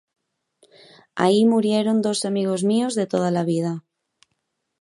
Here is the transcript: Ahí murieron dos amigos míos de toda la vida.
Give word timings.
Ahí 1.23 1.45
murieron 1.45 2.01
dos 2.07 2.25
amigos 2.25 2.61
míos 2.63 2.95
de 2.95 3.05
toda 3.05 3.29
la 3.29 3.43
vida. 3.43 3.83